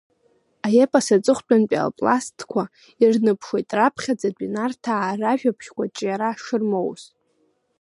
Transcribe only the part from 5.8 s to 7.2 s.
ҿиара шырмоуз.